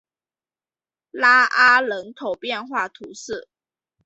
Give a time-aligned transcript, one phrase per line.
[1.11, 3.47] 拉阿人口变化图示